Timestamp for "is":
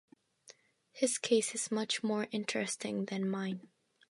1.53-1.69